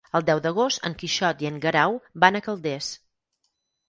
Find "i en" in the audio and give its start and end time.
1.45-1.59